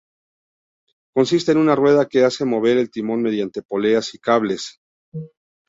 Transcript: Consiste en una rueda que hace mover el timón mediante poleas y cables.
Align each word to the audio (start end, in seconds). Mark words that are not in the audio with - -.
Consiste 1.15 1.51
en 1.51 1.59
una 1.59 1.75
rueda 1.75 2.07
que 2.07 2.23
hace 2.25 2.43
mover 2.43 2.77
el 2.79 2.89
timón 2.89 3.21
mediante 3.21 3.61
poleas 3.61 4.15
y 4.15 4.17
cables. 4.17 4.81